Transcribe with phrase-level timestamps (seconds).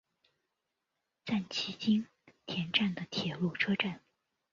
[1.23, 2.07] 赞岐津
[2.47, 4.01] 田站的铁路车站。